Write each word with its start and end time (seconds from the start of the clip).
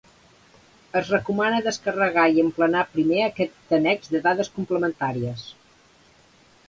Es 1.01 1.09
recomana 1.15 1.59
descarregar 1.67 2.23
i 2.37 2.41
emplenar 2.45 2.85
primer 2.95 3.21
aquest 3.27 3.77
annex 3.81 4.13
de 4.17 4.23
dades 4.25 4.51
complementàries. 4.59 5.45